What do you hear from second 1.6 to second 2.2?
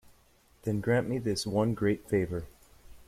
great